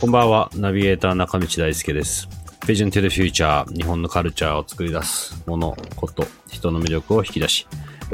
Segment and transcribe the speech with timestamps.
[0.00, 2.26] こんばんは、ナビゲーター中道大輔です。
[2.60, 7.66] Vision to the Future 日本のカルチャーを作り出すもの、こと、人の魅力を引き出し、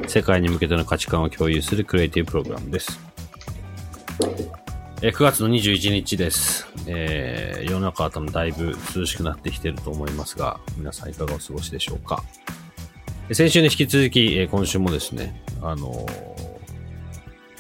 [0.08, 2.98] 世界に向けての価値観を共有するクリエイティブプログラムです。
[5.02, 6.66] え9月の21日です。
[6.88, 12.24] えー世の中は多分だいぶ涼しくなってきてると思いますが、皆さんいかがお過ごしでしょうか。
[13.30, 16.48] 先週に引き続き、え今週もですね、あのー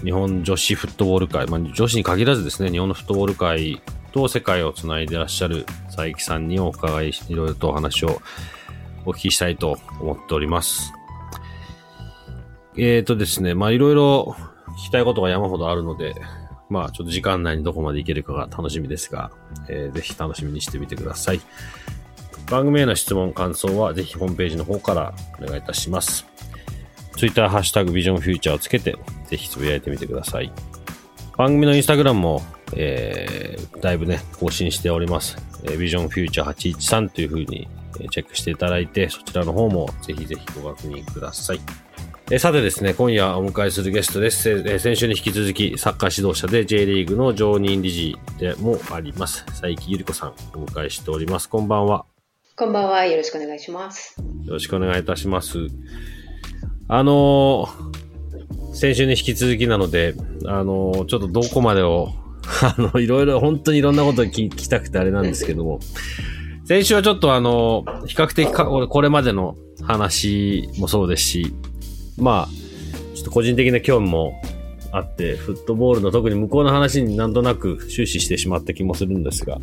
[0.04, 3.82] 日本女子フットボール界、まあ、女子に限らずですね、日本のフットボール界
[4.12, 8.22] と世界をつないでらっしゃる佐伯さんにお伺いし、いろいろとお話を
[9.04, 10.92] お聞きしたいと思っております。
[12.76, 14.36] えーとですね、まあいろいろ
[14.78, 16.14] 聞きたいことが山ほどあるので、
[16.68, 19.32] まあちょっと時間内にどこまでいけるかが楽しみですが、
[19.68, 21.40] えーぜひ楽しみにしてみてください。
[22.48, 25.12] 番組への質問、感想はぜひホームページの方から
[25.42, 26.24] お願いいたします。
[27.16, 28.96] ツイッターハッシュタグビジョンフューチャーをつけて、
[29.28, 30.52] ぜひつぶやいてみてください。
[31.36, 32.42] 番組のインスタグラムも、
[32.74, 35.36] えー、だいぶね、更新しております。
[35.62, 37.68] えー、ビジョンフューチャー813という風に、
[38.00, 41.60] えーチェックしていただいて、そちらの方もぜひぜひご確認ください。
[42.30, 44.50] えーさてですね、今夜お迎えするゲストです。
[44.50, 51.48] えー先週に引き続き、サッカー指導者で J リーグの常任理事でもあります、佐伯ゆり子さん、お迎えしております。
[51.48, 52.04] こんばんは。
[52.56, 53.06] こんばんは。
[53.06, 54.16] よろしくお願いします。
[54.44, 55.68] よろしくお願いいたします。
[56.88, 58.07] あのー
[58.72, 60.14] 先週に引き続きなので、
[60.46, 62.10] あのちょっとどこまでを、
[62.62, 65.80] あの、いろいろ、本当にいろんなことを聞きたくてあれなんですけども、
[66.64, 71.54] 先週はちょっとあの比較的か、これまでの話もそうですし、
[72.16, 72.48] まあ、
[73.14, 74.34] ちょっと個人的な興味も
[74.92, 79.58] あって、フットボールの特に向こうの話になんとなく終始してしまった気もするんですが、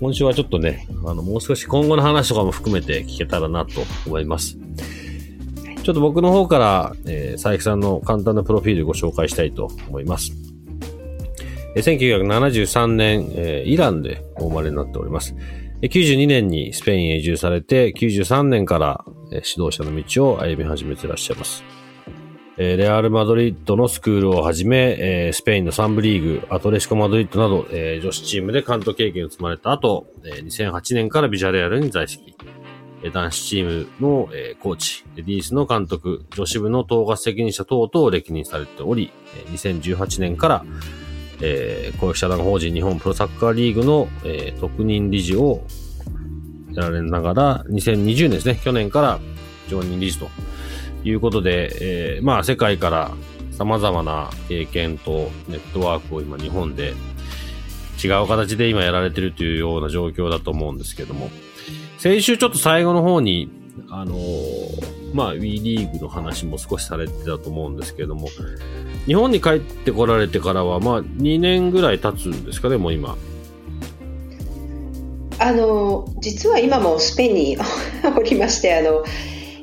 [0.00, 4.58] 今週はちょっとね、あの、もう少し今後の話とかも含めて聞けたらなと思います。
[5.86, 10.32] ちょっと僕の方から、えー、佐伯さんの簡単なプロフィールご紹介したいと思います。
[11.76, 15.36] えー1973年、えーイランでお生まれになっております。
[15.82, 21.62] 92年にスペインへ移住されて、93年から、えー指導者の道を歩み始めていらっしゃいます。
[22.58, 32.34] えーレアル・マドリッドのスクールをはじめ、えースペインの3部リーグ、アトレシコ・マドリッドなど、えー女子チームで監督経験を積まれた後、えー2008年からビジャレアルに在籍。
[33.12, 39.12] 男子チームの、えーコーチ、レディースの監督、女子部の統括責任者等々を歴任されており、
[39.52, 40.64] 2018年から、
[41.40, 45.62] えー公益社団法人日本プロサッカーリーグの、えー特任理事を
[46.72, 49.20] やられながら、2020年ですね、去年から
[49.68, 50.28] 常任理事と
[51.04, 53.10] いうことで、えーまあ世界から
[53.52, 56.94] 様々な経験とネットワークを今日本で
[58.02, 61.30] 違う形で今やられてるというような状況だと思うんですけども、
[62.06, 63.50] 先週ちょっと最後の方に、
[63.90, 68.28] あのーまあ WE リーグの話も少しされてたと思うんですけれども、
[69.06, 73.16] 日本に帰ってこられてからは、まあ2年ぐらい経つんですかね、もう今。
[75.40, 77.58] あの、実は今もスペインに
[78.16, 79.02] おりまして、あの、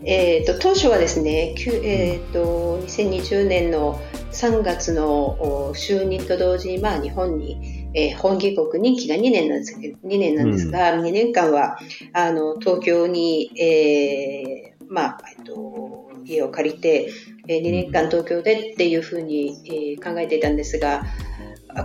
[0.04, 4.02] えっ、と、当初はですね、えっ、と、2020年の
[4.34, 11.78] 3月の就任と同時に、まあ、日本に、えー本帰国任期が2年なんですけど、2年なんですが、2年間は、
[12.14, 17.10] あの、東京に、えーまあ、えっと、家を借りて、
[17.48, 21.04] え2年間東京でっていうふうに、えー考えていたんですが、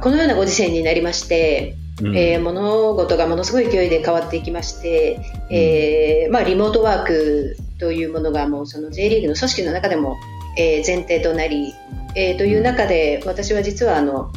[0.02, 2.16] このようなご時世になりまして、うん。
[2.16, 5.20] えー物事がものすごい勢いで変わっていきまして、
[5.50, 10.16] えーまあ、リモートワークというものがもうその J リーグの組織の中でも、
[10.56, 11.74] えー前提となり、
[12.14, 14.30] えーという中で私は実はあの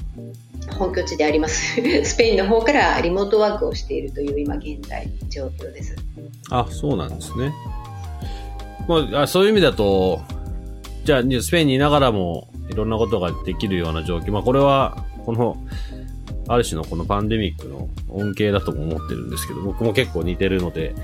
[0.82, 5.96] 本拠地であります スペインの方からリモートワークをしているという今現在状況です。
[6.50, 7.54] あ、そうなんですね。
[8.88, 10.22] まあ、そういう意味だと、
[11.06, 14.32] じゃあ、スペインにいながらも、いろんなことができるような状況。
[14.32, 15.56] まあ、これは、この、
[16.48, 20.96] ある種のこのパンデミックの恩恵だとも思ってるんですけど、僕も結構似てるので、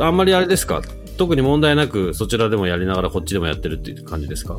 [0.00, 0.82] あんまりあれですか？
[1.18, 4.58] 特に問題なく、そちらでもやりながらこっちでもやってるっていう感じですか？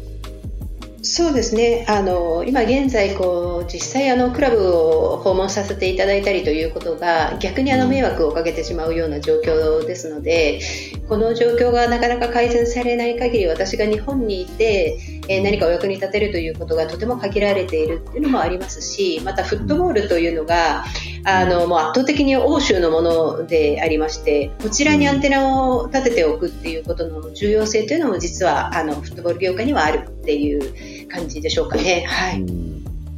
[1.06, 1.86] そうですね。
[1.88, 10.60] あの今現在こう実際あのクラブを訪問させていただいたりということが逆にあの迷惑をかけてしまうような状況ですので、
[11.08, 14.98] この状況がなかなか改善されない限り私が日本にいて、
[15.30, 20.86] えー、何かお役に立てるということがとても限られているっていうのもありますしまたフットボールというのが
[21.28, 32.06] あのもう圧倒的に欧州のものでありましてこちらにアンテナを立てておくっていうことの重要性というのも実はあのフットボール業界にはあるっていう感じでしょうかね。
[32.08, 32.42] はい、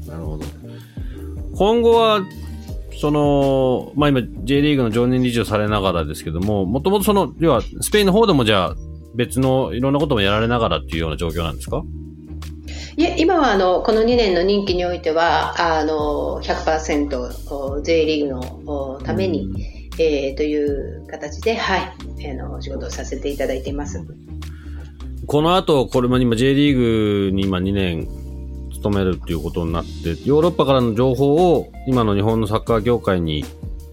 [0.08, 0.46] なるほど。
[1.56, 2.22] 今後は
[3.00, 8.76] その、まあ今 J リーグの常任理事をされながらですけども、もともとその、要はスペインの方でもじゃあ
[9.16, 11.84] 別のいろんなこともやられながらっていうような状況なんですか？
[12.98, 19.62] いや、今はあの、この2年の任期においては、あの、100% J リーグのために、うん、
[20.00, 21.82] えー、という形で、はい、
[22.28, 24.04] あの、仕事をさせていただいています。
[25.28, 28.08] この後、これも今 J リーグに今2年
[28.74, 33.46] 務めるっていうことになって、ヨーロッパからの情報を今の日本のサッカー業界に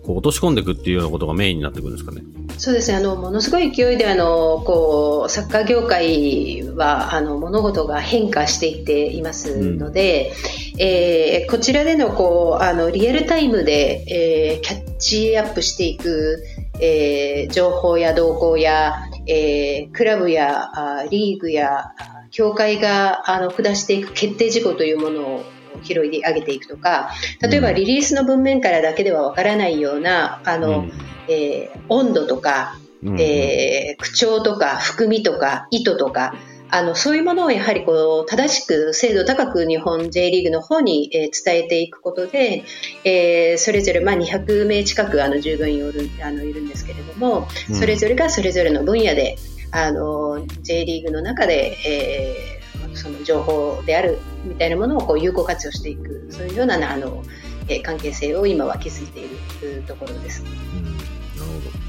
[0.05, 2.23] こう落とし込んでいくっていうようなことがメインになってくるんですかね。
[2.59, 2.99] そうですね。
[2.99, 10.33] あの、ものすごい勢いで、あの、こう、サッカー業界は、あの、物事が変化していっていますので、
[10.75, 16.45] うん、えー、こちらでの、こう、あの、リアルタイムで、えー、キャッチアップしていく、
[16.81, 18.95] えー、情報や動向や、
[19.27, 21.93] えー、クラブやあリーグや
[22.31, 25.45] 協会があの下していく決定事項というものを
[25.85, 27.11] 拾い上げていくとか
[27.41, 30.93] 例えばリリースの文面からだけではわからないようなあの、うん、
[31.29, 32.79] えー、温度とか、
[33.19, 36.35] えー、口調とか含みとか意図とか
[36.71, 42.65] あのそういうものをやはりこう正しく精度高く日本 J リーグの方に、えー、伝えていくことで、
[43.05, 49.37] えー、それぞれ、まあ、200名近くあの従業員いるあのいるんですけれども、それぞれがそれぞれの分野で
[49.71, 52.63] あの J リーグの中で、えー、
[52.95, 57.23] その情報であるみたいなものをこう有効活用していくそういうようなあの、
[57.69, 59.29] えー、関係性を今は築いてい
[59.63, 60.43] るところです。
[60.43, 60.99] うん、なる
[61.39, 61.85] ほど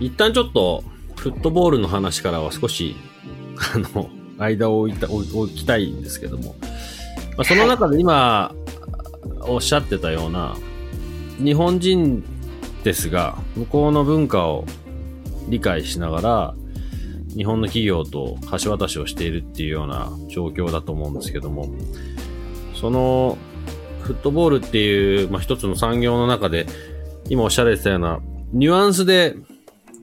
[0.00, 0.82] 一旦ちょっと
[1.16, 2.96] フットボールの話からは少し
[3.74, 6.56] あの間を置いた置きたいんですけども、
[7.36, 8.52] まあ、その中で今、
[9.42, 10.56] おっしゃってたような
[11.38, 12.24] 日本人
[12.82, 14.64] ですが向こうの文化を
[15.48, 16.54] 理解しながら
[17.36, 21.68] 日本の企業と橋渡しをしているっていうような状況だと思うんですけども、
[22.74, 23.38] その
[24.02, 26.66] フットボールっていう、まあ、一つの産業の中で、
[27.28, 28.20] 今おっしゃられてたような、
[28.52, 29.36] ニュアンスで、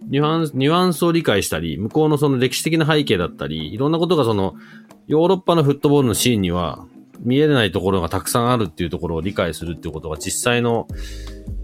[0.08, 4.56] ニュアンス、ニュアンスを理解したり、向こうのその歴史的な背景だったり、いろんなことがその、
[5.08, 6.86] ヨーロッパのフットボールのシーンには、
[7.20, 10.88] 見えないところがたくさんあるっていうところを理解するっていうことが実際の、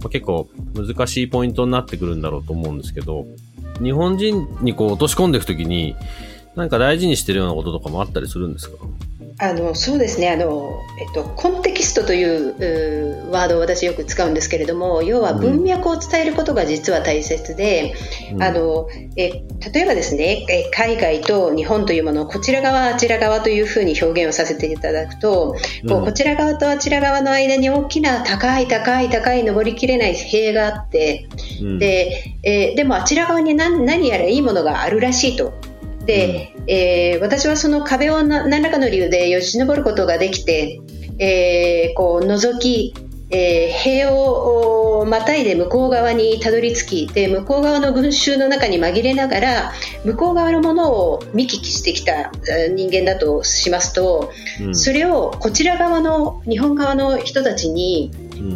[0.02, 3.26] まあ、結構難しいポイントになってくるんだろうと思うんですけど、
[3.82, 5.96] 日本人にこう落とし込んでいくときに、
[6.56, 8.78] なんか大事にしてるようなこととかもあったりするんですか？
[9.38, 10.30] あのそうですね。
[10.30, 17.96] あの、えっと、コンテキストというワードを私よく使うんですけれども要は文脈を伝えることが実は大切で、
[18.32, 18.88] うん、あの
[19.18, 19.44] え
[19.74, 31.28] 例えばですねえ海外と日本というものをこちら側あちら側というふうに表現をさせていただくと、うん、こうこちら側とあちら側の間に大きな高い高い高い登りきれない塀があって、
[31.62, 35.54] うん、でえでもあちら側に何何やらいいものがあるらしいと。
[36.06, 40.82] で、うん、えー、私はその壁を何らかの理由でよじ登ることができて、
[41.20, 42.94] えー、こう覗き、
[43.30, 49.72] えー、塀をまたいで向こう側にたどり着きで向こう側の群衆の中に紛れながら
[50.04, 52.32] 向こう側のものを見聞きしてきた
[52.76, 54.32] 人間だとしますと、
[54.62, 58.12] うん、それをこちら側の日本側の人たちに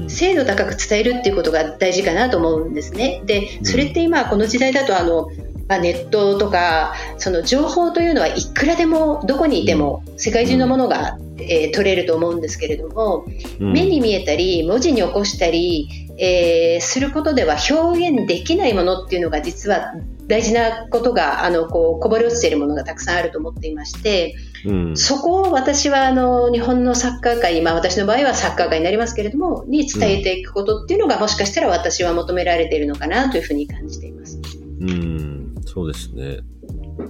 [0.08, 3.22] 精度高く伝えるっていうことが大事かなと思うんですね。
[3.26, 5.30] でそれって今この時代だとあの
[5.70, 13.24] まあ、ネットとかその情報というのはいくらでもどこにいても世界中のものが、えー、取れると思うんですけれども、
[13.60, 19.94] うん、目に見えたり文字に起こしたり、えー、することでは表現できないものっていうのが実は
[20.26, 24.36] 大事なことがあのこうこぼれ落ちているものがたくさんあると思っていまして、
[24.66, 34.40] うん、そこを私はあの日本のサッカー界、まあ、私の場合はサッカー界になりますけれどもに伝えていくことっていうのがもしかしたら私は求められているのかなというふうに感じています。
[34.82, 36.40] うんそうですね。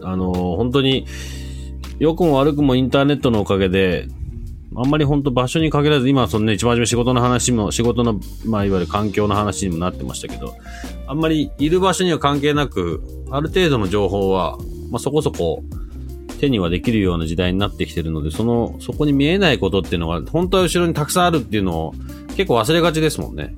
[0.03, 1.05] あの、本当に、
[1.99, 4.07] 良くも悪くもインターネットのおかげで、
[4.75, 10.55] あんまり本当場所に限らず、今そのね、一番初め仕事の話も、仕事の、まあ、いわゆる環境の話にもなってましたけど、
[11.07, 14.57] あんまりいる場所には関係なく、ある程度の情報は、
[14.91, 15.63] まあ、そこそこ
[16.39, 21.93] 手にはできるような時代になってきてるので、その、そこに見えないことっていうのが、本当は後ろにたくさんあるっていうのを
[22.35, 23.55] 結構忘れがちですもんね。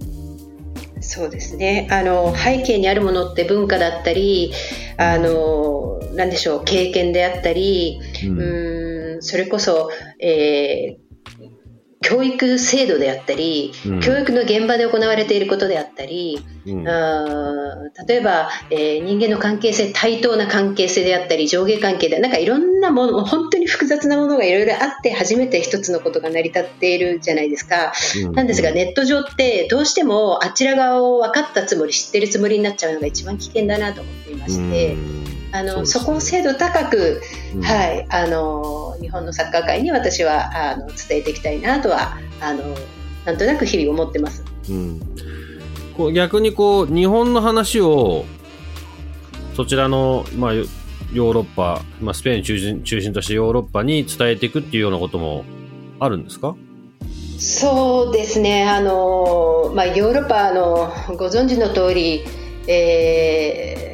[1.14, 1.90] そうですね。
[1.92, 4.54] あの背景にあるものって文化だったり
[4.96, 9.90] あの何でしょう経験であったり、うん、うんそれこそ、
[10.20, 11.01] えー
[12.02, 27.94] 教育制度であったり、うん教育の現場で行われていることであったり、うんあー例えば、えー人間の関係性対等な関係性であったり上下関係でなんかいろんなもの本当に複雑なものがいろいろあって初めて一つのことが成り立っているじゃないですか。
[28.26, 34.94] うんなんですがネット上ってどうしてもあちら側を分かったつもり知ってるつもりになっちゃうのが一番危険だなと思っていまして。
[34.94, 35.21] うん
[35.52, 36.06] あのそ,、ね。
[36.06, 37.22] こを精度高く、
[37.56, 37.62] うん。
[37.62, 42.64] はい、あの日本のサッカー界に私はあの伝えていきたいなとはあの
[43.26, 44.44] なんとなく日々思ってます。
[44.70, 45.00] うん。
[45.98, 48.26] こう逆にこう日本の話を
[49.56, 50.64] そちらの、まあ、ヨ
[51.14, 55.44] ヨーロッパ、まあ、スペイン中心中心としてヨーロッパに伝えていくっていうようなことも
[56.00, 56.56] あるんですか？
[57.38, 62.24] そうですね、あのまあ、ヨーロッパあのご存知の通り、
[62.68, 63.91] えー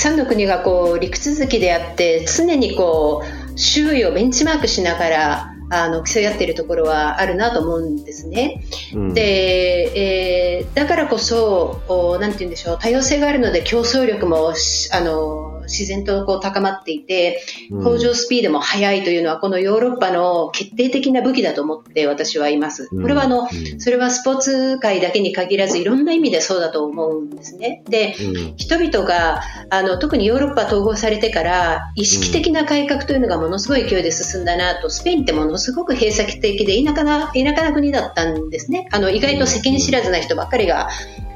[0.00, 8.64] さんの国がこう陸続きであって常にこう周囲をベンチマークしながらあの競い合っているところはあるなと思うんですね。
[8.94, 17.84] うんで、えーだからこそ、おなんて言うんでしょう、多様性があるので競争力もしあの自然とこう高まっていて、うん。
[17.84, 22.88] 向上スピードも速いというのは、このヨーロッパの決定的な武器だと思って私はいます。
[22.88, 23.80] これはあの、うん。
[23.80, 27.82] それはスポーツ界だけに限らず、いろんな意味でそうだと思うんですね。
[27.88, 28.56] で、うん。
[28.56, 38.88] 人々があの特にヨーロッパ統合されてから意識的な改革というのがものすごい勢いで進んだなとスペインってものすごく閉鎖的で田舎な田舎な国だったんですね。
[38.90, 40.88] あの意外と世間知らずな人ばっかりが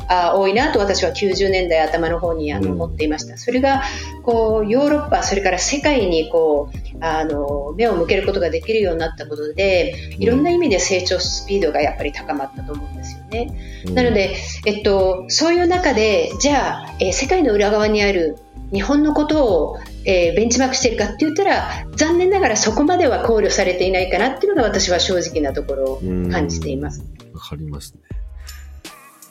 [0.08, 3.82] あ多いなと私は90年代頭の方にあのうん思っていましたそれが
[4.22, 13.84] こうヨーロッパそれから世界にこうあの目を向けることができるようになったことでいろんな意味で成長スピードがやっぱり高まったと思うんですよね。
[13.92, 18.38] なので、えっと、そういう中で、じゃあ、えー世界の裏側にある
[18.72, 27.04] 日本のことを、えーベンチマークしているかって言ったら、残念ながらそこまでは考慮されていないかなっていうのが私は正直なところを感じています。
[27.32, 28.23] わかりますね。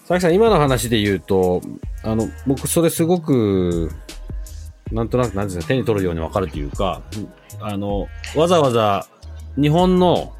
[0.04, 1.62] 佐々木さん、今の話で言うと、
[2.04, 3.90] あの、僕、それすごく、
[4.92, 7.02] なんとなく、なんですか、手に取るようにわかるというか、
[7.62, 9.08] あの、わざわざ
[9.56, 10.34] 日本の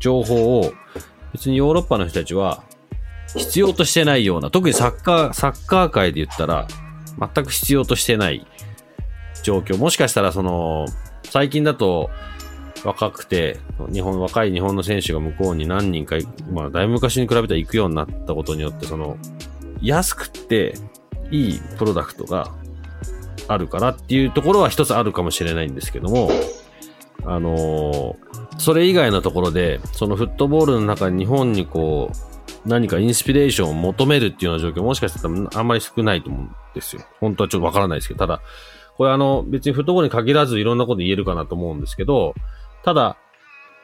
[0.00, 0.72] 情報を、
[1.32, 2.64] 別にヨーロッパの人たちは
[3.36, 6.66] 必要としてないような、特にサッカー、サッカー界で言ったら、
[7.18, 8.46] 全く必要としてない
[9.44, 9.76] 状況。
[9.78, 10.86] もしかしたら、その、
[11.24, 12.10] 最近だと、
[12.84, 13.58] 若くて、
[13.92, 16.16] 日本、若い日本の選手が向こうに何人か、
[16.50, 19.16] まあ、だいぶ昔に比べたら行くようになったことによって、その、
[19.80, 20.74] 安くて、
[21.30, 22.54] いいプロダクトが
[23.48, 26.30] あるからっていうところは一つあるかもしれないんですけども、
[27.24, 32.10] あのーそれ以外のところで、そのフットボールの中に日本にこ
[32.64, 37.02] う、何かインスピレーションを求めるっていうような状況、もしかしたらあんまり少ないと思うんですよ。
[37.20, 38.40] 本当はちょっとわからないですけど、ただ、
[38.96, 42.34] これあの、別にフットボールに限らずいろんなこと言えるかなと思うんですけど、
[42.88, 43.18] ただ、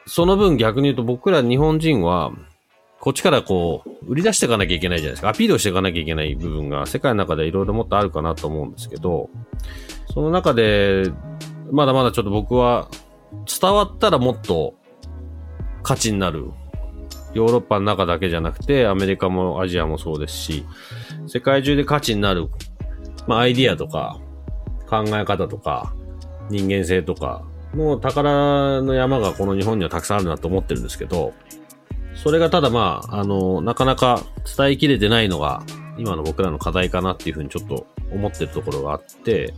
[0.07, 2.31] その分逆に言うと僕ら日本人は、
[2.99, 5.29] こっちからこう、売り出していかなきゃいけないじゃないですか。
[5.29, 9.29] アピールしていかなきゃいけない部分が世界の中でいろいろもっとあるかなと思うんですけど、
[10.11, 11.03] その中で、
[11.71, 12.87] まだまだちょっと僕は、
[13.61, 14.73] 伝わったらもっと
[15.83, 16.49] 価値になる。
[17.35, 20.65] ヨーロッパの中だけじゃなくて、アメリカもアジアもそうですし、
[21.27, 22.47] 世界中で価値になる、
[23.27, 24.19] まあアイディアとか、
[24.89, 25.93] 考え方とか、
[26.49, 27.43] 人間性とか
[27.75, 31.33] の宝の山がこの日本にはたくさんあるなと思ってるんですけど、
[32.15, 34.23] それがただまあ、あの、なかなか
[34.57, 35.63] 伝えきれてないのが、
[35.97, 39.53] 今の僕らの課題かなっていうふうにちょっと思ってるところがあって、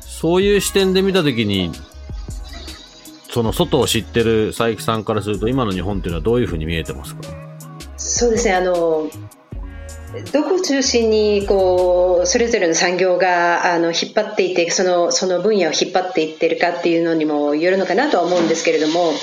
[0.00, 1.72] そういう視点で見たときに、
[3.30, 7.22] その外を知ってる佐伯さんからすると、今の日本っていうのはどういうふうに見えてますか？
[7.96, 9.10] そうですね、あの、
[10.32, 19.16] どこを中心にこうそれぞれの産業があの引っ張っていてそのその分野を引っ張っていってるかっていうのにもよるのかなとは思うんですけれども、うん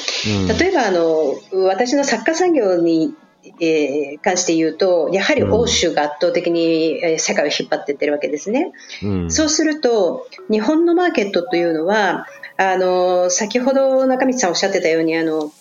[0.58, 1.36] 例えばあの
[1.66, 3.13] 私の作家産業に、
[3.60, 8.72] えー関して言うとやはり欧州が圧倒的にえー世界を引っ張っていってるわけですね。
[9.04, 15.52] うんそうすると日本のマーケットというのはあの先ほど中道さんおっしゃってたようにあの、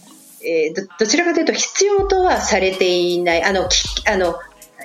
[0.44, 4.34] えーどどちらかというと必要とはされていないあのきあの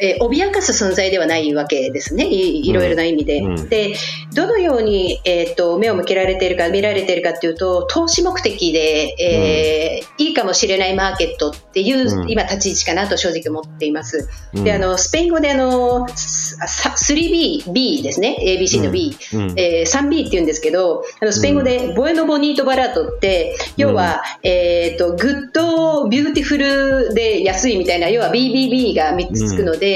[0.01, 3.39] えー脅かす存在ではないわけですね、いいろいろな意味で。
[3.39, 3.69] うん。
[3.69, 3.95] で
[4.33, 12.29] どのように、えー、と目を向けられているか、見られているかというと、投資目的で、えーいいかもしれないマーケットっていう、うん。
[12.29, 14.27] 今、立ち位置かなと正直思っています。
[14.53, 14.63] うん。
[14.63, 19.41] であのスペイン語であのすさ 3B、B ですね、ABC の B、うん。
[19.57, 29.86] えー 3B って言うんですけど、あのスペイン語で、 bueno bonito barato って、要は、えー、と good beautiful で安いみたいな、要は BBB が3つつくので、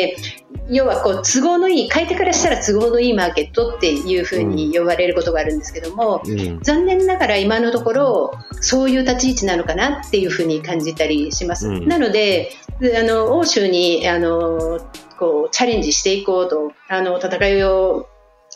[0.69, 8.31] 要はこう都合のいい買い手からしたら都合のいいマーケットっていうふうに呼ばれることがあるんですけども、うん、残念ながら今のところ
[8.62, 11.67] そういう立ち位置なのかなっていうふうに感じたりします。
[11.67, 12.51] うん、なので
[13.00, 14.79] あの欧州にあの
[15.19, 18.07] こうチャレンジしていこうとあの戦いを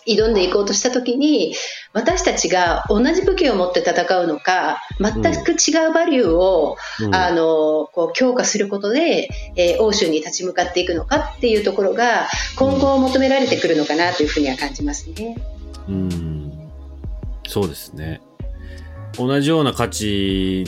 [0.05, 1.55] 挑んでいこうとしたときに、
[1.93, 15.37] 私たちが同じ武器を持って戦うのか、全く違うバリューを、うん、あの、こう強化することで、えー、欧州に立ち向かっていくのかっていうところが、今後求められてくるのかなというふうには感じますね。
[15.87, 16.51] うん。
[17.47, 18.21] そうですね。
[19.17, 20.65] 同じような価値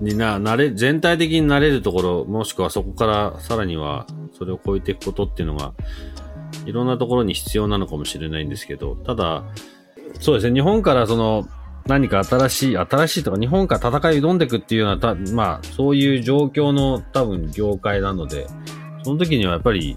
[0.00, 5.72] にな、なれ、全体的になれるところ、もしくはそこからさらにはそれを超えていくことっていうのが、
[6.66, 9.44] いろんなところに必要なのかもしれないんですけど、ただ、
[10.20, 11.46] そうですね、日本からその、
[11.86, 18.46] 何か新しい、新しいとか、日本から戦い挑んでいくっていうような、たまあ、そういう状況の多分業界なので、
[19.02, 19.96] その時にはやっぱり、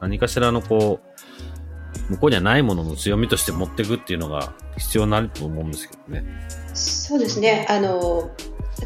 [0.00, 6.24] 何かしらのこう、向こうにはないものの強みとして持っていくっていうのが必要になると思うんですけどね。
[6.74, 7.66] そうですね。
[7.68, 8.30] あの、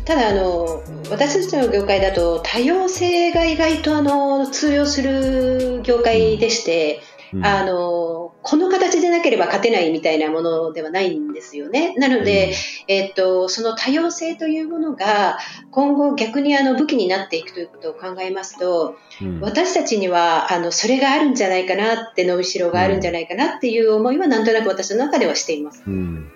[0.05, 7.01] ただあの、私たちの業界だと多様性が意外とあの通用する業界でして、
[7.33, 11.95] うん、あのこの形でなければ勝てないみたいなものではないんですよね。
[11.97, 12.55] なので、うん、
[12.89, 15.39] えっと、その多様性というものが
[15.71, 25.81] 今後逆にあの武器になっていくということを考えますと、うん、私たちにはあのそれがあるんじゃないかなって伸びしろがあるんじゃないかなっていう思いはなんとなく私の中ではしています。
[25.81, 26.31] わ、うん、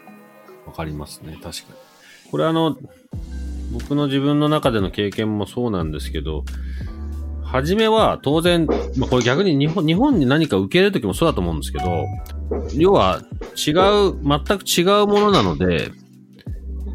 [0.77, 1.39] かりますね。
[1.43, 1.93] 確かに。
[2.31, 2.77] これあの、
[3.73, 6.45] 僕の自分の中での経験もそうなんですけど、
[7.43, 12.07] 初めは当然、まあ、これ逆に日本日本に何か受け入れるときもそうだと思うんですけど、
[12.75, 13.23] 要は
[13.57, 15.91] 違う、全く違うものなので、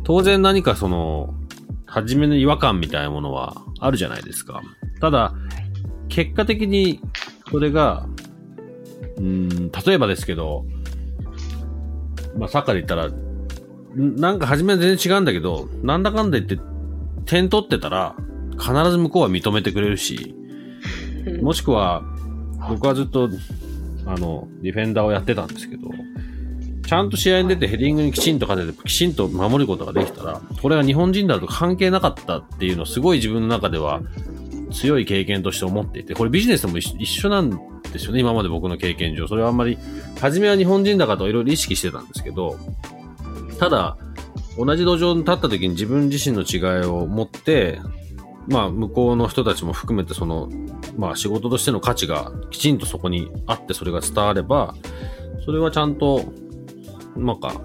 [0.03, 1.34] 当然何かその、
[1.86, 4.62] 初めの違和感みたいなものはあるじゃないですか。
[5.00, 5.34] ただ、
[6.10, 7.01] 結果的に
[7.51, 8.07] それが、
[9.17, 10.65] うん、例えばですけど、
[12.38, 13.10] まあ、サッカーで言ったら、
[13.98, 16.60] なんか初めは全然違うんだけど、なんだかんだ言って
[17.25, 18.16] 点取ってたら、
[18.60, 20.36] 必ず向こうは認めてくれるし、
[21.42, 22.04] もしくは、
[22.70, 23.30] 僕はずっと、
[24.06, 25.89] あの、ディフェンダーをやってたんですけど、
[26.86, 34.01] ちゃんと試合に出てヘディングにきちんと勝てて、きちんと守ることができたら、これが日本人だと関係なかったっていうのをすごい自分の中では
[34.72, 37.50] 強い経験として思っていて、これビジネスでも一緒なん
[37.92, 39.27] ですよね、今まで僕の経験上。
[39.27, 39.77] それはあんまり、
[40.22, 42.57] 初めは日本人だからといろいろ意識してたんですけど、
[43.59, 43.98] ただ、
[44.57, 47.79] 同じ土壌に立った時に自分自身の違いを持って、
[48.48, 50.50] まあ、向こうの人たちも含めて、その、
[50.98, 54.74] まあ、仕事としての価値がきちんとそこにあって、それが伝われば、
[55.46, 56.24] それはちゃんと、
[57.15, 57.61] なんか、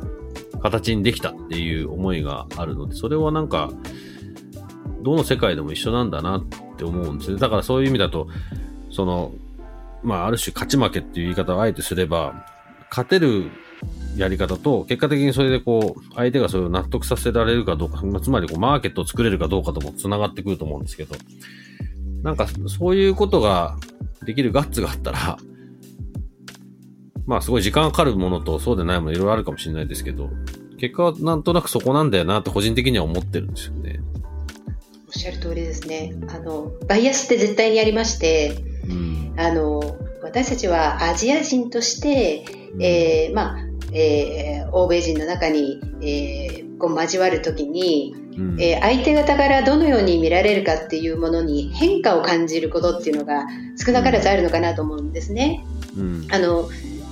[0.61, 3.71] 形にできたっていう思いがあるので、それはなんか、
[5.03, 6.45] どの世界でも一緒なんだなっ
[6.77, 7.39] て思うんですね。
[7.39, 8.29] だからそういう意味だと、
[8.91, 9.33] その、
[10.03, 12.47] まあ、ある種勝ち負けっていう言い方をあえてすれば、
[12.91, 13.51] 勝てる
[14.17, 21.17] やり方と、結果的にそれでこう、相手がそれを納得させられるかどうか、つまりこう、マーケットを作れるかどうかとも繋がってくると思うんですけど、
[22.23, 23.77] なんか、そういうことが
[24.25, 25.39] できるガッツがあったら、
[27.27, 30.31] まあすごい時間かかるものとそうでないものいろいろあるかもしれないですけど、
[30.79, 34.01] 結果はなんとなくそこなんだよなって個人的には思ってるんですよね。
[35.07, 36.15] おっしゃる通りですね。
[36.29, 38.57] あの、バイアスって絶対にありまして、
[38.89, 42.45] うん、あの、私たちはアジア人として、
[42.81, 55.65] えー、まあ、えー、欧米人の中に、えー、こう交わるときに、うん、えー、相手方からどのように見られるかっていうものに変化を感じることっていうのが少なからずあるのかなと思うんですね。
[55.97, 56.69] うん、あの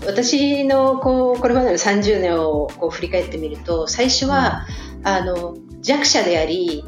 [0.07, 4.67] 私のこうこれまでの30年をこう振り返ってみると最初は、
[5.01, 6.85] うん、あの弱者であり、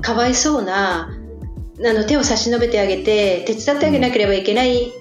[0.00, 1.10] かわいそうな
[1.78, 4.92] あの手を差し伸べてあげて手伝ってあげなければいけない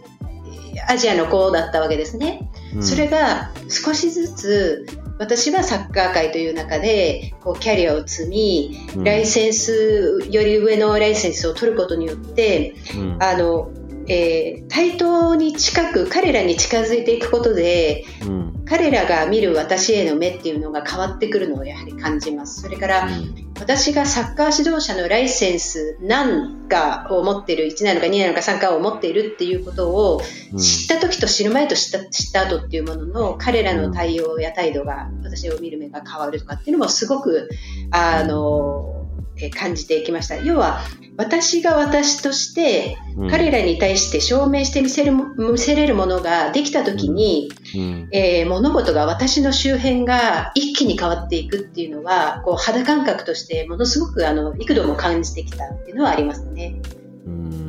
[0.88, 2.50] アジアの子だったわけですね。
[2.82, 4.86] それが少しずつ
[5.20, 13.72] 私はサッカー界という中でこうキャリアを積み、ライセンスより上のライセンスを取ることによって、うん、あの
[14.08, 22.62] えー、対等に近く彼らに近づいていくことで、うん、彼らが見る私への目っていうのが変わってくるのをやはり感じます。
[22.62, 30.22] それから、うん、私がサッカー指導者のライセンス何かを持っている、1なのか2なのか3かを持っているっていうことを
[30.58, 37.50] 知った時と知る前と知った知った後っていうものの彼らの対応や態度が私を見る目が変わるとかっていうのもすごく、
[37.92, 39.03] あの、
[39.50, 40.38] 感じていきました。
[40.38, 40.82] 要は、
[41.16, 42.98] 私が私として
[43.30, 56.82] 彼らに対して証明して見せる見せれるものができたときに、うん、えー、物事が私の周辺が一気に変わっていくっていうのはこう肌感覚としてものすごくあの幾度も感じてきたっていうのはありますね。
[57.28, 57.64] うん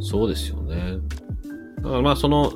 [0.00, 0.98] そうですよね。
[1.76, 2.52] だからまあその、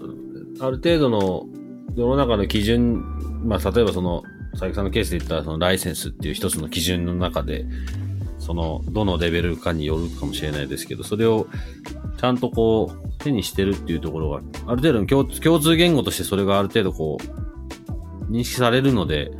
[0.60, 1.46] ある程度の
[1.94, 7.66] 世の中の基準、まあ例えばその、佐伯さんのケースで言ったらそのライセンスっていう一つの基準の中で、
[8.38, 11.46] その、どのレベルかによるかもしれないですけど、それを
[12.18, 19.30] ちゃんとこう、手にしてるっていうところが、ある程度の共共通言語としてそれがある程度こう、認識されるので、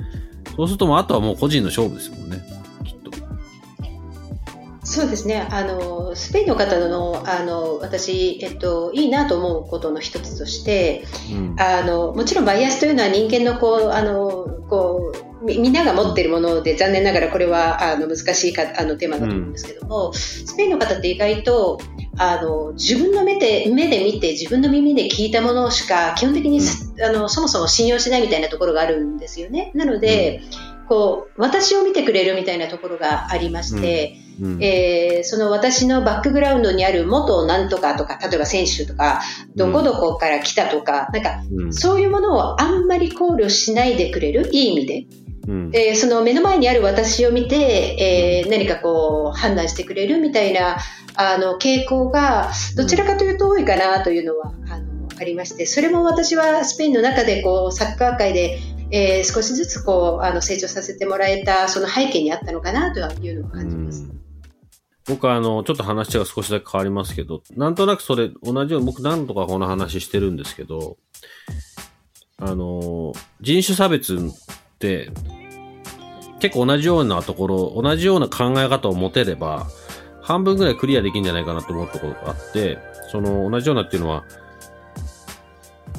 [0.56, 2.40] そうするともうあとはもう個人の勝負ですもんね。
[4.92, 5.48] そうですね。
[5.50, 21.80] あの、スペインの方の、あの、私、えっと、いいなと思うことの一つとして、うん、あの、もちろんバイアスというのは人間のこう、あの、こう、みんなが持っているもので残念ながらこれはあの難しいかあのテーマだと思うんですけども、うん、スペインの方って意外と
[22.16, 29.72] あの自分の目で目で見て自分の耳で聞いたものしか基本的に、うん、あのそもそも信用しないみたいなところがあるんですよね。
[29.74, 30.42] なので、
[30.82, 39.20] うん、こう私を見てくれるみたいなところがありまして、うん、えー、その私のバックグラウンドにある元なんとかとか例えば選手とか
[39.56, 44.48] どこどこから来たとか、なんか、そういうものをあんまり考慮しないでくれる？
[44.52, 45.06] いい意味で。
[45.48, 50.78] うん、えー、その目の前にある私を見て、えー、何かこう判断してくれるみたいな
[51.16, 58.60] あの傾向がどちらかというと多いかなというのはあのありましてそれも私はスペインの中でこうサッカー界で、
[58.92, 64.22] えー、少しずつこうあの成長させてもらえたその背景にあったのかなというのを感じます。
[65.06, 70.96] 僕はあの、ちょっと話が少しだけ変わりますけど、なんとなくそれ、同じように、僕何とかこの話してるんですけど、
[72.38, 74.18] あの、人種差別っ
[74.78, 75.10] て、
[76.38, 79.66] 結構同じようなところ、同じような考え方を持てれば、
[80.20, 82.78] 半分ぐらいクリアできるんじゃないかなと思ったことがあって、
[83.10, 84.24] その同じようなっていうのは、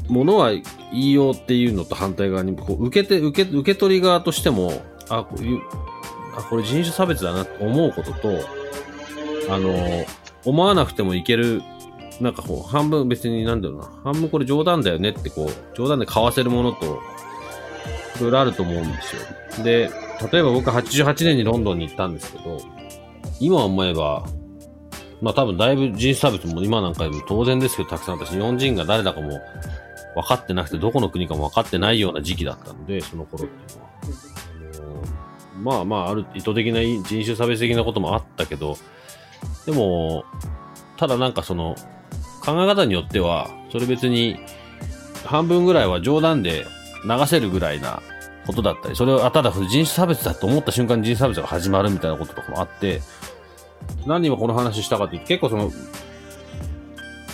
[0.07, 0.63] ものは言
[0.93, 5.61] いようっていうのと反対側に、こう受けて、受け、受け取り側としても、あ、こういう、
[6.37, 8.39] あ、これ人種差別だなと思うことと、
[9.49, 10.05] あの、
[10.45, 11.61] 思わなくてもいける、
[12.21, 17.01] なんかこう、半分別になんだろうな、半分これ冗談だよねってこう、冗談で交わせるものと、
[18.17, 19.63] いろいろあると思うんですよ。
[19.63, 19.89] で、
[20.31, 22.59] 例えば僕88年にロンドンに行ったんですけど、
[23.39, 24.25] 今思えば、
[25.21, 29.39] まあ多分だいぶ人種差別も今なんかでも当然ですけど、たくさん私日本人が誰だかも
[30.15, 33.89] 分かってなくて、どこの国かも分かってないような時期だったので、その頃っていうのは。
[34.75, 38.77] あのまあまあ、ある意図的な人種差別的なこともあったけど、
[39.65, 40.25] でも、
[40.97, 41.75] ただなんかその、
[42.43, 44.37] 考え方によっては、それ別に、
[45.25, 46.65] 半分ぐらいは冗談で
[47.07, 48.01] 流せるぐらいな
[48.45, 53.01] ことだったり、それを、あ、ただ人種差別だと思った瞬間に人種差別が始まるみたいなこととかもあって、
[54.05, 55.71] 何今この話したかっていうと、結構その、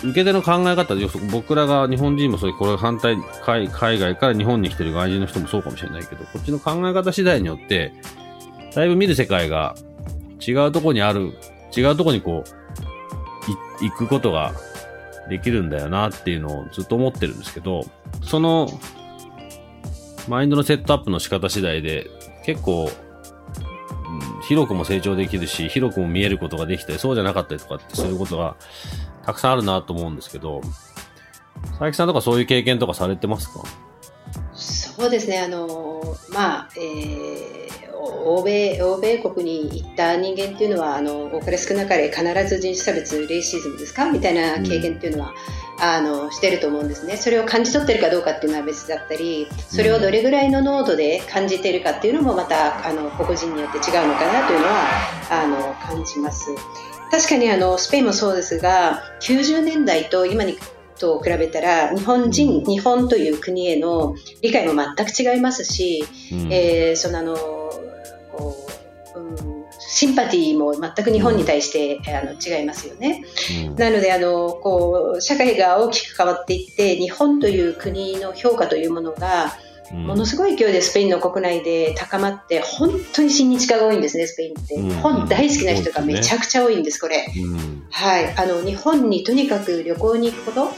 [0.02, 7.92] 受け手の考え方で、僕らが日本人もそういう、これ反対海、外から日本に来てる外人の人もそうかもしれないけど、こっちの考え方次第によって、
[8.74, 9.74] だいぶ見る世界が
[10.46, 11.34] 違うとこにある、
[11.76, 14.52] 違うとこにこう、行くことが
[15.28, 17.84] できるんだよなっていうのをずっと思ってるんですけど、
[18.22, 18.68] その
[20.28, 22.10] マインドのセットアップの仕方次第で、
[22.44, 22.90] 結構、
[24.48, 28.56] 広くも成長できるし、広くも見えることができたり、そうじゃなかったりとかってすることが
[29.24, 30.60] たくさんあるなと思うんですけど、
[31.62, 33.62] 佐伯さんとかそういう経験とかされてますか？
[34.54, 44.10] そうですね、あの、まあ、えー、欧米、欧米国に行った人間っていうのは、あの、多かれ少なかれ必ず人種差別、レイシズムですか？
[44.10, 45.34] みたいな経験っていうのは、うん
[45.82, 47.16] あのしてると思うんですね。
[47.16, 54.82] それを感じ取ってるかどうかっていうのは別だったりそれをどれぐらいの濃度で感じているかっていうのもまたあの個々人によって違うのかなというのは
[55.30, 56.50] あの感じます
[57.10, 60.56] 確かにあのスペインもそうですが90年代と今に
[60.98, 68.68] と比べたら日本人、日本という国への理解も全く違いますし、うん、えー、そのあのこ
[69.16, 69.60] う、うん
[69.92, 73.24] シンパティも全く日本に対して、あの違いますよね。
[73.66, 79.56] うん、なのであのこう社会が大きく変わっていって日本という国の評価というものが
[79.92, 88.34] ものすごい勢いでスペインの国内で高まって本当に親日家が多いんですねスペインって、うん、本大好きな人がめちゃくちゃ多いんですこれ、うん、はい。
[88.36, 90.68] あの日本にとにかく旅行に行くこと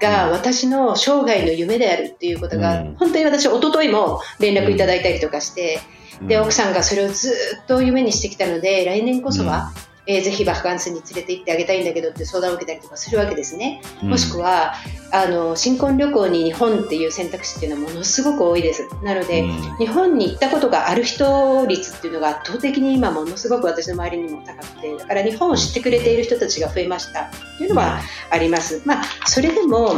[0.00, 5.80] が私の生涯の夢であるっていうことが、本当に私、一昨日も連絡いただいたりとかして、
[6.26, 9.72] で奥さんがそれをずっと夢にしてきたので来年こそは、
[10.06, 14.74] えー、ぜひバカンスに連れて行ってあげたいんだけどって相談を受けたりとかするわけですね、もしくは
[15.12, 18.88] あの新婚旅行に日本っていう選択肢っていうのはものすごく多いです。
[19.04, 19.44] なので、
[19.78, 29.94] 日本に行ったことがある人率っていうのが圧倒的に今ものすごく私の周りにも高くてだから日本を知ってくれている人たちが増えましたっていうのはあります、まあ、それでも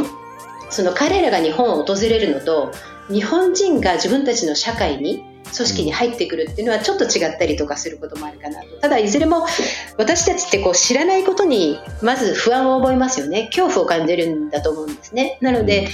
[0.69, 2.71] その彼らが日本を訪れるのと
[3.09, 8.79] 日本人が自分たちの社会に組織に入ってくるっていうのはちょっと違ったりとかすることもあるかなと。
[8.79, 9.45] ただいずれも
[9.97, 13.45] 私たちってこう知らないことにまず不安を覚えますよね。
[13.47, 15.37] 恐怖を感じるんだと思うんですね。
[15.41, 15.87] なので、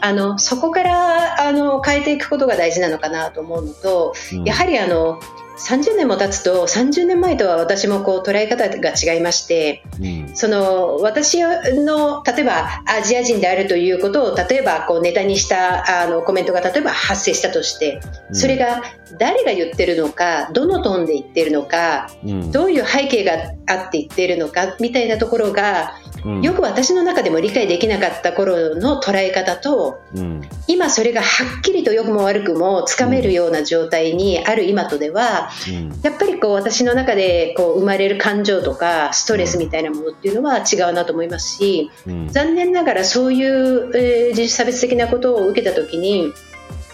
[0.00, 4.14] あのそこからあの変えていくことが大事なのかなと思うのと、
[4.44, 5.20] やはりあの
[5.56, 18.00] 30年も経つと30年前とは私もこう捉え方が違いまして、うん、その私の例えばアジア人であるということを例えばこうネタにしたあのコメントが例えば発生したとして
[18.32, 18.82] それが
[19.18, 23.32] 誰が言ってるのかどのトーンで言ってるのか、うん、どういう背景が
[23.66, 25.94] あって言ってるのかみたいなところが
[26.40, 46.32] よく私の中でも理解できなかった頃の捉え方と、うん、今それがはっきりと良くも悪くもつかめるような状態にある今とでは、うん、やっぱりこう私の中でこう生まれる感情とかストレスみたいなものっていうのは違うなと思いますし、うん、残念ながらそういう、えー、人種差別的なことを受けた時に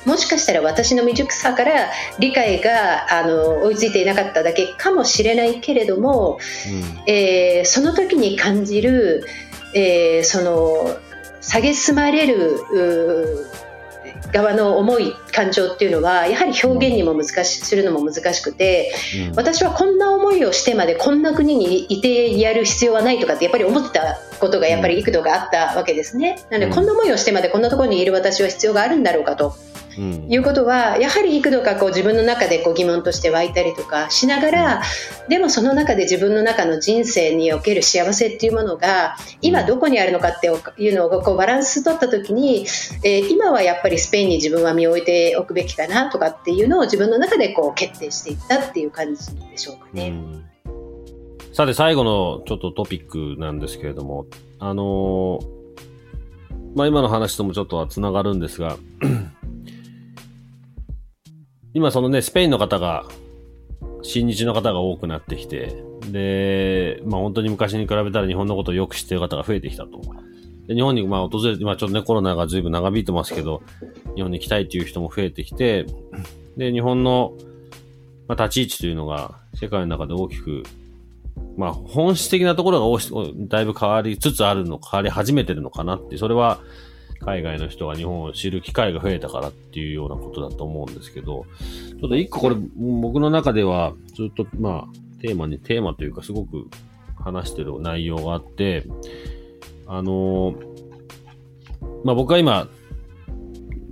[0.07, 6.39] もしかしたら私の未熟さから理解があの追いついていなかっただけかもしれないけれども、
[7.07, 9.27] うん、えー、その時に感じる、
[9.75, 10.97] えー、その
[11.43, 12.57] 蔑まれる
[14.33, 18.93] 側の思い感情っていうのはやはり表現にも難しするのも難しくて、
[19.29, 26.39] うん、私はこんな思いをしてまでこんな国にいてやる必要はないとかってやっぱり思ってたことがやっぱり幾度かあったわけですね。
[26.51, 29.55] なのでこんな思いをしてまでこんなところにいる私は必要があるんだろうかと。
[30.01, 34.83] うん、いうことはやはり幾度かこう自分の中でこう疑問として湧いたりとかしながら、
[35.29, 42.67] でもその中で自分の中の人生における幸せっていうものが今どこにあるのかっていうのをこうバランス取った時に、
[43.05, 50.09] えー、今はやっぱりスペインに自分は身を置いておくべきかなとかっていうのを自分の中でこう決定していったっていう感じでしょうかね。
[50.09, 50.45] うん。
[51.53, 54.25] さて最後のちょっとトピックなんですけれども、
[54.61, 55.61] あのー、
[56.75, 58.79] まあ、今の話ともちょっとは繋がるんですが
[61.73, 63.05] 今そのね、スペインの方が、
[64.03, 70.01] 親日の方が多くなってきて、で、まあ本当に昔に比べたら日本のことをよく知ってる方が増えてきたと。
[70.67, 73.63] で日本にまあ訪れて、まあちょっとねコロナが随分長引いてますけど、
[74.17, 75.87] 日本に来たいっていう人も増えてきて、
[76.57, 77.35] で、日本の、
[78.27, 80.63] まあ、立ち位置というのが世界の中で大きく、
[81.57, 83.03] まあ本質的なところが
[83.49, 86.61] だいぶ変わりつつあるの、変わり始めてるのかなって、それは
[87.25, 91.47] 海外の人が日本を知る機会が増えたからっていうようなことだと思うんですけど、
[92.01, 96.67] ちょっと一個これ、僕の中ではずっと、まあ、テーマに、テーマというかすごく
[97.17, 98.87] 話してる内容があって、
[99.87, 100.55] あの
[102.05, 102.69] まあ僕は今、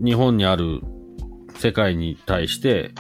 [0.03, 0.81] 日本にある
[1.57, 2.93] 世界に対して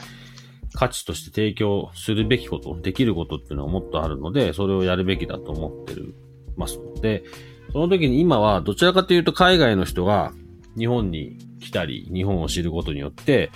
[0.74, 6.14] 価値として提供するべきこと、できることっていうのはもっとあるので、それをやるべきだと思ってる
[6.56, 6.78] ます。
[6.78, 7.24] ので、
[7.72, 10.32] その時に今はどちらかというと海外の人が
[10.76, 13.50] 日本に来たり、日本を知ることによって、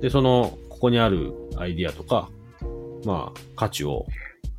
[0.00, 2.28] で、その、ここにあるアイディアとか、
[3.04, 4.06] まあ、価値を、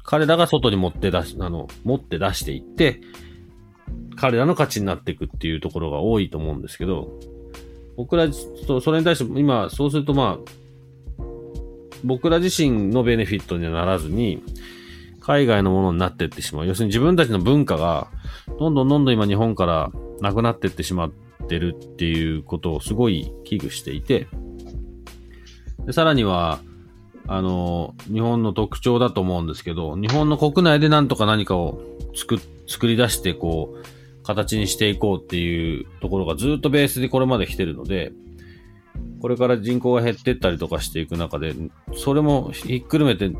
[0.03, 3.01] 彼らが外に持って出し、あの、持って出していって、
[4.15, 7.09] 彼らの価値になっていくっていうところが多いと思うんですけど、
[7.97, 11.23] 僕ら、それに対して今、そうするとまあ、
[12.03, 14.41] 僕ら自身のベネフィットにはならずに、
[15.19, 16.67] 海外のものになっていってしまう。
[16.67, 18.07] 要するに自分たちの文化が、
[18.59, 21.11] どんどんどんどん今日本からなくなってってしまっ
[21.47, 24.27] てるっていうことをすごい危惧していて、
[25.85, 26.59] でさらには、
[27.27, 31.81] あの、日本の特徴だと思うんですけど、日本の国内でなんとか何かを
[32.15, 38.11] 作、作り出して、こう、形にしていこうっていうところがずっとベースでこれまで来てるので、
[39.21, 41.53] これから人口が減ってったりとかしていく中で、
[41.95, 43.31] それもひっくるめて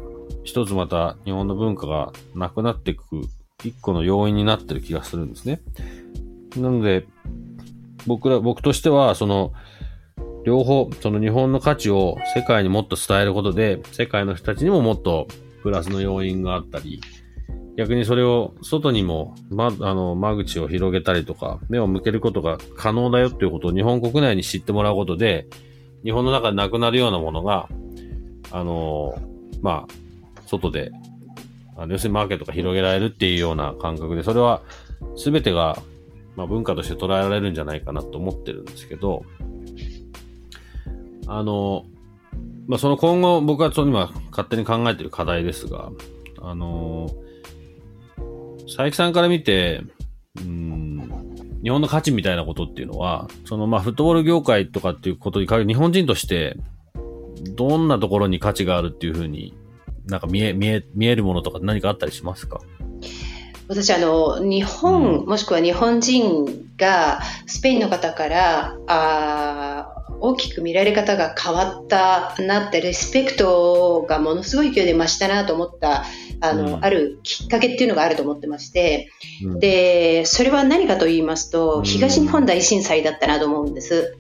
[0.44, 3.04] 一つまた日本の文化がなくなっていく
[3.64, 5.62] 一個の要因になってる気がするんですね。
[6.56, 7.08] なので、
[8.06, 9.54] 僕ら、僕としては、その、
[10.46, 15.28] 両方、その日本の価値を世界にもっと伝えることで、世界の人たちにももっと
[15.64, 17.02] プラスの要因があったり、
[17.78, 25.48] 逆にそれを外にも、ま、あの、間口を広げたりとか、目を向けることが可能だよっていうことを日本国内に知ってもらうことで、
[26.04, 27.68] 日本の中でなくなるようなものが、
[28.52, 29.16] あの、
[29.62, 30.92] まあ、外で、
[31.78, 34.62] あの要するにマーケットが広げられるっていうような感覚で、それは
[35.16, 35.78] 全てが、
[36.36, 39.24] まあ、文化として捉えられるんじゃないかなと思ってるんですけど、
[41.28, 41.86] あの、
[42.68, 45.92] まあ、その今後僕はその今勝手に考えてる課題ですが、
[46.42, 47.10] あの、
[48.66, 49.82] 佐伯さんから見て、
[50.40, 51.10] うん、
[51.64, 56.58] 日本の価値みたいなことっていうのは、そのまあフットボール業界とかっていうことに限る日本人として、
[57.56, 59.54] どんなところに価値があるっていうふうに
[60.08, 62.62] なんか見え、見え、見えるものとか何かあったりしますか？
[63.68, 76.06] 私あの日本、うん、もしくは日本人がスペインの方からあ大きく見られ方が変わったなって、リスペクトがものすごい勢いで増したなと思った、
[76.40, 79.12] あの、うん、あるきっかけっていうのがあると思ってまして、
[79.44, 84.18] うん、で、それは何かと言いますと、東日本大震災だったなと思うんです。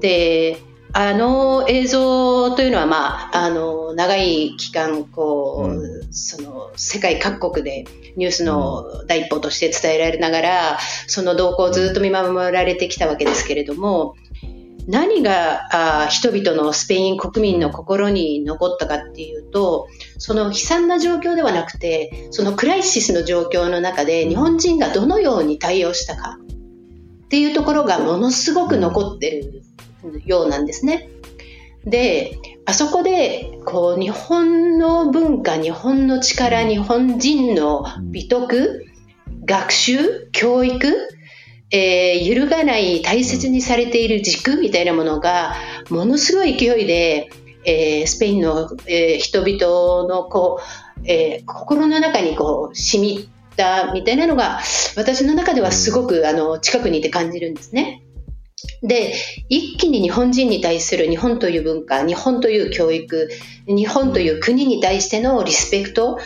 [0.00, 0.58] で、
[0.92, 7.84] あの映像というのは、まあ、あの長い期間こう、うん、その世界各国で
[8.16, 14.14] ニュースの第一歩として伝えられながらその動向をずっと見守られてきたわけですけれども
[14.86, 26.38] 何があ人々のスペイン国民の心に残ったかっていうとその悲惨な状況ではなくてそのクライシスの状況の中で日本人がどのように対応したか
[27.24, 29.62] っていうところがものすごく残ってる
[30.24, 31.08] ようなんですね。
[31.84, 38.84] で、あそこで、こう、日本の文化、日本の力、日本人の美徳、
[39.44, 40.86] 学習、教育、
[41.70, 45.54] えー、揺るがない大切にされている軸みたいなものが、
[45.90, 47.30] ものすごい勢いで、
[47.64, 54.60] えー、スペインの、えー、人々のこう、えー、心の中にこう染みったみたいなのが
[54.96, 58.02] 私の中ではすごくあの近くにいて感じるんですね。
[58.82, 59.14] で、
[59.50, 63.28] 一気に日本人に対する日本という文化、日本という教育、
[63.66, 66.18] 日本という国に対してのリスペクト、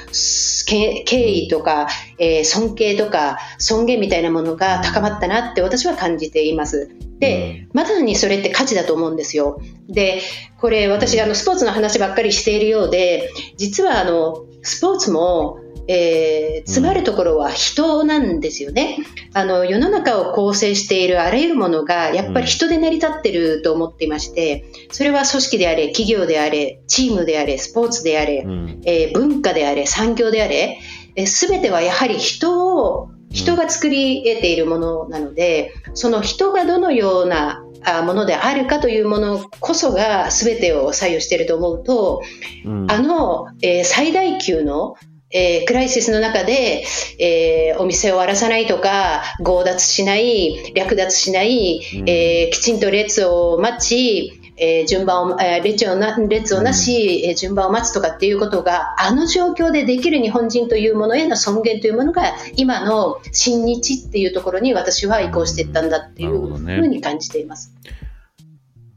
[0.64, 1.88] 敬意とか、
[2.18, 6.90] えー、尊敬とか尊厳みたいなものが高まったなって私は感じています。
[7.18, 9.60] で、まさにそれって価値だと思うんですよ。
[9.88, 10.22] で、
[10.60, 15.58] これ私あのスポーツの話ばっかりしているようで、実はあのスポーツも
[15.92, 18.98] えー、詰まるところは人なんですよね。
[19.34, 30.78] あの、世の中を構成しているあらゆるものが、やっぱり人で成り立ってると思っていまして、それは組織であれ、企業であれ、チームであれ、スポーツであれ、うん、えー、文化であれ、産業であれ、
[31.26, 37.64] す、べ、てはやはり人を、人が作り得ているものなので、その人がどのような
[38.04, 42.22] ものであるかというものこそが全てを左右していると思うと、
[42.64, 44.94] うん、あの、えー、最大級の
[45.32, 46.84] えー、クライシスの中で、
[47.18, 67.72] えー、お店を荒らさないとか、強奪しない、略奪しない、うん、えー、きちんと列を待ち、えー、順番を、えー、列をな列をなし、え、うん、順番を待つとかっていうことが、あの状況でできる日本人というものへの尊厳というものが、今の親日っていうところに私は移行していったんだっていうふうに感じています。
[67.84, 67.92] ね、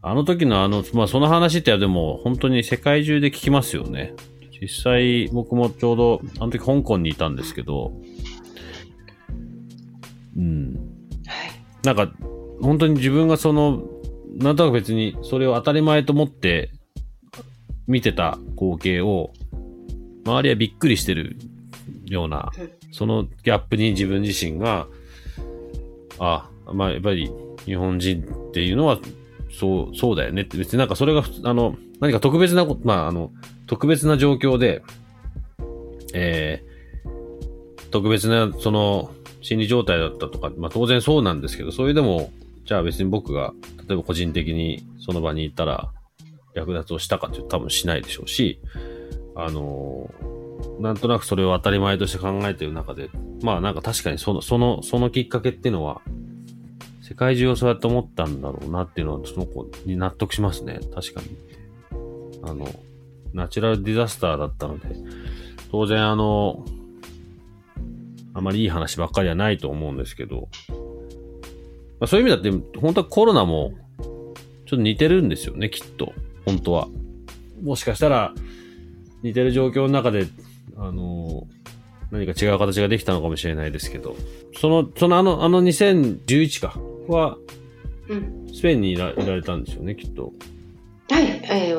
[0.02, 4.16] あの時のあの、まあ、その話ってでも本当に世界中で聞きますよね。
[4.64, 7.92] 実際僕もちょうど、あの時香港にいたんですけど、
[10.38, 10.74] うん。
[11.84, 12.14] なんか、
[12.62, 13.84] 本当に自分がその、
[14.38, 16.72] なんとなく別にそれを当たり前と思って
[17.88, 19.34] 見てた光景を、
[20.26, 21.36] 周りはびっくりしてる
[22.06, 22.50] ような、
[22.94, 24.88] そのギャップに自分自身が、
[26.20, 27.30] あ、まあやっぱり
[27.66, 28.98] 日本人っていうのは、
[29.52, 33.32] そう、そうだよねって、別になんかそれが、あの、何か特別なこと、まああの、
[33.68, 34.84] 特別な状況で、
[36.14, 42.32] えー、特別な、その、心理状態だったとか、まあ当然そうなんですけど、それでも、
[42.66, 43.54] じゃあ別に僕が、
[43.88, 45.92] 例えば個人的にその場にいたら、
[46.56, 48.60] 略奪をしたかって多分しないでしょうし、
[49.36, 53.10] あのー、なんとなくそれを当たり前として考えている中で、
[53.42, 56.02] まあなんか確かにその、その、そのきっかけっていうのは、
[57.02, 60.80] 世界中をそうやって思ったんだろうなっていうのは、その子に納得しますね。
[60.94, 61.28] 確かに。
[62.44, 62.68] あの、
[63.34, 64.88] ナチュラルディザスターだったので、
[65.72, 66.66] 当然あの、
[68.34, 70.50] あまりいい話ばっかりはないと思うんですけど、
[72.00, 73.74] まあ、そういう意味だって、本当はコロナも、
[74.66, 76.14] ちょっと似てるんですよね、きっと。
[76.46, 76.88] 本当は。
[77.62, 78.34] もしかしたら、
[79.22, 80.28] 似てる状況の中で、
[80.76, 81.48] あの、
[82.12, 84.16] 何か違う形ができたのかもしれないですけど、
[84.60, 87.38] その、そのあの、あの2011か、は、
[88.54, 90.34] スペインにいらいられたんですよね、きっと。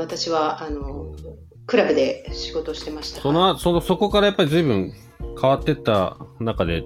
[0.04, 1.12] 私は、あの、
[1.66, 3.20] クラブで仕事してました。
[3.20, 4.92] その、その、そこからやっぱり随分
[5.40, 6.84] 変わっていった中で、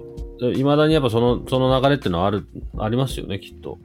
[0.55, 3.77] いまだにやっぱその、その流れっていうのはある、ありますよね、きっと。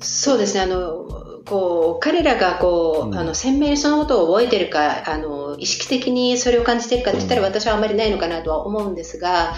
[0.00, 1.06] そうですね、あの、
[1.46, 9.54] こう、彼らがこう、うん、あの、鮮明にそのことを覚えてるか、あの、意識的にそれを感じてるかって言ったら私はあんまりないのかなとは思うんですが、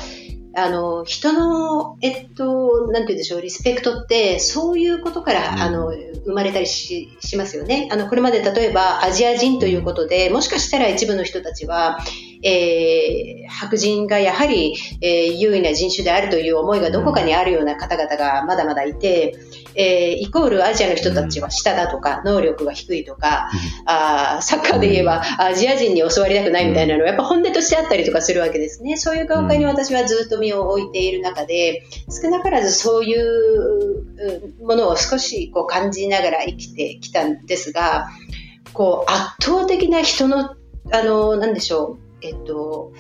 [0.54, 5.92] あの、人の、えっと、なんて言うんでしょう、リスペクトって、そういうことから、うん、あの、
[6.24, 7.88] 生まれたりししますよね。
[7.90, 11.98] あの、これまで例えばアジア人ということで、もしかしたら一部の人たちは、
[12.42, 19.36] えー、白人がやはり、えー、優位な人種であるという思いがどこかにあるような方々がまだまだいて、
[19.74, 23.48] えー、イコールアジアの人たちは下だとか、能力が低いとか、
[23.84, 28.96] あサッカーで言えばアジア人に教わりたくないみたいなのはやっぱ本音としてあったりとかするわけですね。
[28.96, 38.08] そういう業界に私はずっと身を置いている中で、少なからずそういうものを少しこう感じながら生きてきたんですが、
[38.72, 40.56] こう圧倒的な人の、
[40.90, 42.92] あの、なんでしょう、えっと、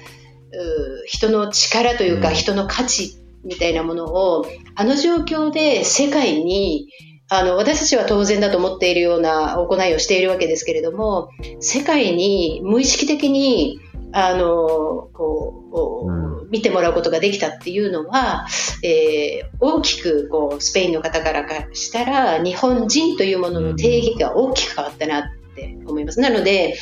[1.06, 6.88] 人の力というか、人の価値みたいなものを、あの状況で世界に、
[7.30, 11.28] あの、私たちは当然だと思っているような行いをしているわけですけれども、
[11.60, 13.80] 世界に無意識的に、
[14.12, 18.46] あの、こう、うん、見てもらうことができたっていうのは、
[18.82, 25.22] えー、大きく、こう、スペインの方からしたら、日本人というものの定義が大きく変わったなっ
[25.58, 26.20] て思います。
[26.20, 26.76] なので、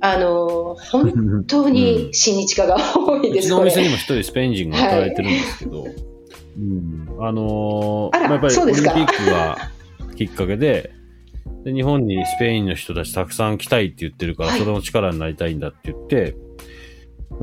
[0.00, 3.46] あの、本当に親日家が多いです。
[3.46, 5.94] うちのお店にも一人スペイン人が働いてるんですけど、はい、
[6.58, 9.70] うん、あのー、やっぱりオリンピックが
[10.16, 10.92] きっかけで、
[11.64, 16.36] で日本にスペインの人たちたくさん来たいって言ってるから、それの力になりたいんだって言って、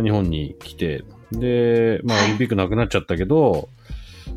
[0.02, 3.70] 日本に来て、で、まあ、オリンピックなくなっちゃったけど、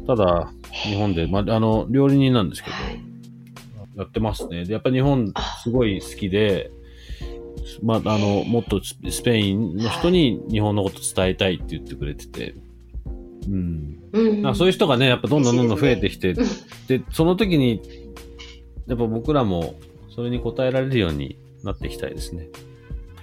[0.07, 0.53] ただ、
[0.85, 2.77] 日本で、まあ、あの、料理人なんですけど、
[3.97, 4.65] やってますね。
[4.65, 5.33] で、やっぱり日本
[5.63, 6.71] すごい好きで、
[7.83, 12.55] まあ、あの、もっとスペインの人に日本のこと伝えたいって言ってくれてて、
[13.49, 13.97] うん。
[14.13, 16.35] うん、そういう人がね、やっぱどんどんどんどん増えてきて、
[16.87, 17.83] で、その時に、
[18.87, 19.75] やっぱ僕らも
[20.15, 22.49] それに応えられるようになっていきたいですね。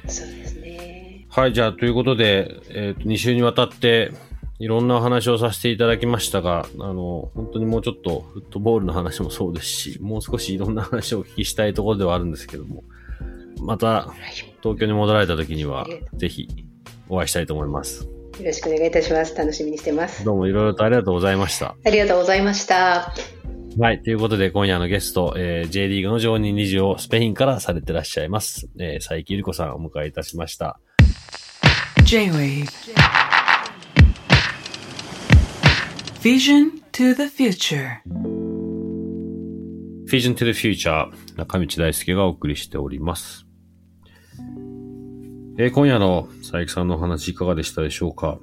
[0.08, 1.26] そうですね。
[1.30, 4.12] はい、じゃあ、ということで、えっ、ー、と、2週にわたって、
[4.60, 12.84] いろんなお話をさせていただきましたが、あの、本当にもうちょっとフットボールの話もそうですし、もう少しいろんな話をお聞きしたいところではあるんですけども、
[13.62, 14.14] また
[14.62, 16.48] 東京に戻られた時には、ぜひ
[17.10, 18.06] お会いしたいと思います。
[18.40, 19.36] よろしくお願いいたします。
[19.36, 20.24] 楽しみにしてます。
[20.24, 21.76] どうもいろいろとありがとうございました。
[21.86, 23.14] ありがとうございました。
[23.80, 24.04] はい。
[24.04, 30.80] ということで、今夜のゲスト、えー、J リーグの常任理事をスペインからされてらっしゃいます、えー、佐伯ゆり子さんをお迎えいたしました。
[32.06, 33.33] J-Wave
[36.24, 38.02] Vision to the Future.
[40.06, 41.12] Vision to the Future.
[41.36, 43.46] 中道大輔がお送りしております。
[45.58, 48.40] えー、今夜の佐伯さんのお話いかがでしたでしょうか？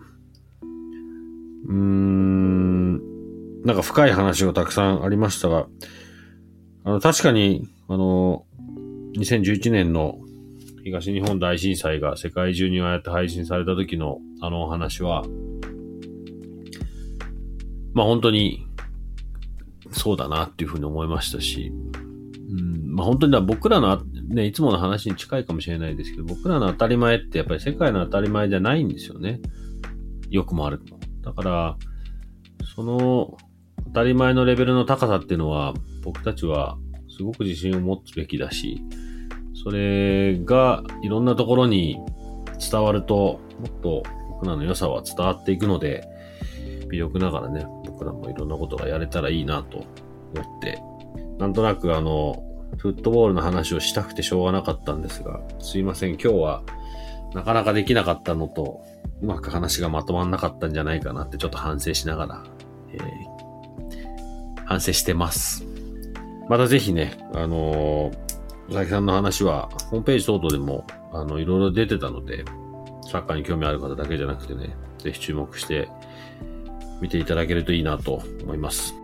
[1.68, 5.66] うーん、なんか深い話がたくさんありましたが、
[6.84, 8.44] あの、確かに、あの、
[9.16, 10.18] 2011年の
[10.84, 15.24] 東日本大震災が世界中にああやって配信された時のあのお話は、
[17.92, 18.66] まあ本当に
[19.92, 21.72] そうだなっていうふうに思いましたし、
[22.50, 29.40] うん、まあ本当に僕らのね、いつもの話に近いかもしれないですけど、僕らの当たり前ってやっぱり世界の当たり前じゃないんですよね。
[30.30, 31.00] 良くも悪くも。
[31.22, 31.76] だから、
[32.74, 33.36] その
[33.86, 36.78] 当たり前のレベルの高さっていうのは、僕たちは
[37.08, 38.80] すごく自信を持つべきだし、
[39.62, 41.98] それがいろんなところに
[42.70, 46.08] 伝わると、もっと僕らの良さは伝わっていくので、
[46.90, 47.66] 微力ながらね、
[48.00, 49.84] 僕らもいろんなことがやれたらいいなと
[50.34, 50.82] 思って、
[51.38, 52.42] なんとなくあの、
[52.78, 56.62] フットボールの話をしたくてしょうがなかったんですが、すいません、今日は
[57.34, 58.82] なかなかできなかったのと、
[59.20, 62.44] うまく話がまとまんなかったんじゃないかなってちょっと反省しながら、
[62.94, 65.66] えー、反省してます。
[66.48, 68.12] またぜひね、あのー、
[68.68, 72.44] 佐々木さんの話は、ホームページ等々でも、あの、いろいろ出てたので、
[73.10, 75.88] サッカーに興味ある方だけじゃなくてね、ぜひ注目して
[77.00, 78.94] 見ていただけるといいなと思います。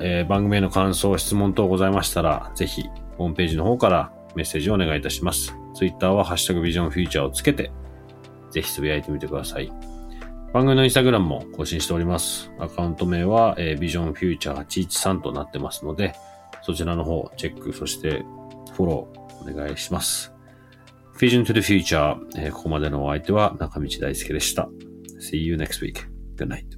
[0.00, 2.84] えー、番組への感想、質問等ございましたら、ぜひ、
[3.16, 5.56] ホームページの方からメッセージをお願いいたします。
[5.74, 7.72] ツイッターはハッシュタグビジョンフューチャーをつけて、
[8.50, 9.70] ぜひつぶやいてみてください。
[10.52, 12.50] 番組のインスタグラムも更新しております。
[12.58, 16.14] アカウント名は、えー、ビジョンフューチャー813となってますので、
[16.62, 18.24] そちらの方、チェック、そして
[18.72, 20.32] フォローお願いします。
[21.18, 24.68] Vision to the Future、えー、ここまでのお相手は中道大輔でした。
[25.20, 26.06] See you next week.
[26.36, 26.77] Good night.